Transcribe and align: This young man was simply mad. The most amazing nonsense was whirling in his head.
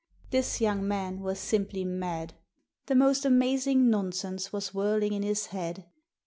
This 0.31 0.59
young 0.59 0.87
man 0.87 1.19
was 1.19 1.37
simply 1.37 1.85
mad. 1.85 2.33
The 2.87 2.95
most 2.95 3.23
amazing 3.23 3.87
nonsense 3.91 4.51
was 4.51 4.73
whirling 4.73 5.13
in 5.13 5.21
his 5.21 5.45
head. 5.45 5.85